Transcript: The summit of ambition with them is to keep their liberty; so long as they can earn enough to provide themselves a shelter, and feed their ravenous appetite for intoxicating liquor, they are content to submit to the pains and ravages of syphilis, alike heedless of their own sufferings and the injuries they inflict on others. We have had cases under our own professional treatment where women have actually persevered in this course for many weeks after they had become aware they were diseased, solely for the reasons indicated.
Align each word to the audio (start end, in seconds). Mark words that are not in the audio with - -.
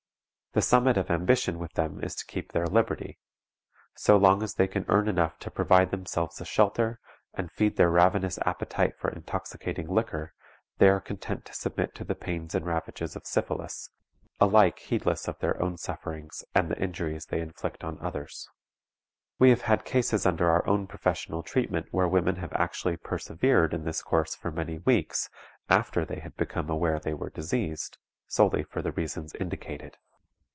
The 0.53 0.61
summit 0.61 0.97
of 0.97 1.09
ambition 1.09 1.59
with 1.59 1.71
them 1.75 2.03
is 2.03 2.13
to 2.15 2.25
keep 2.25 2.51
their 2.51 2.67
liberty; 2.67 3.17
so 3.95 4.17
long 4.17 4.43
as 4.43 4.55
they 4.55 4.67
can 4.67 4.83
earn 4.89 5.07
enough 5.07 5.39
to 5.39 5.49
provide 5.49 5.91
themselves 5.91 6.41
a 6.41 6.45
shelter, 6.45 6.99
and 7.33 7.49
feed 7.49 7.77
their 7.77 7.89
ravenous 7.89 8.37
appetite 8.45 8.97
for 8.97 9.09
intoxicating 9.09 9.87
liquor, 9.87 10.33
they 10.77 10.89
are 10.89 10.99
content 10.99 11.45
to 11.45 11.53
submit 11.53 11.95
to 11.95 12.03
the 12.03 12.15
pains 12.15 12.53
and 12.53 12.65
ravages 12.65 13.15
of 13.15 13.25
syphilis, 13.25 13.91
alike 14.41 14.79
heedless 14.79 15.25
of 15.29 15.39
their 15.39 15.57
own 15.63 15.77
sufferings 15.77 16.43
and 16.53 16.69
the 16.69 16.83
injuries 16.83 17.27
they 17.27 17.39
inflict 17.39 17.81
on 17.85 17.97
others. 18.01 18.49
We 19.39 19.51
have 19.51 19.61
had 19.61 19.85
cases 19.85 20.25
under 20.25 20.49
our 20.49 20.67
own 20.67 20.85
professional 20.85 21.43
treatment 21.43 21.85
where 21.91 22.09
women 22.09 22.35
have 22.43 22.51
actually 22.51 22.97
persevered 22.97 23.73
in 23.73 23.85
this 23.85 24.01
course 24.01 24.35
for 24.35 24.51
many 24.51 24.79
weeks 24.79 25.29
after 25.69 26.03
they 26.03 26.19
had 26.19 26.35
become 26.35 26.69
aware 26.69 26.99
they 26.99 27.13
were 27.13 27.29
diseased, 27.29 27.97
solely 28.27 28.63
for 28.63 28.81
the 28.81 28.91
reasons 28.91 29.33
indicated. 29.35 29.95